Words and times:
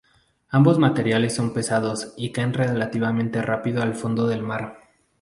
Ambos 0.49 0.79
materiales 0.79 1.35
son 1.35 1.53
pesados, 1.53 2.15
y 2.17 2.31
caen 2.31 2.53
relativamente 2.55 3.39
rápido 3.43 3.83
al 3.83 3.93
fondo 3.93 4.25
del 4.25 4.41
mar. 4.41 4.79